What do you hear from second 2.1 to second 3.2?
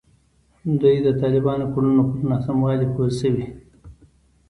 پر ناسموالي پوه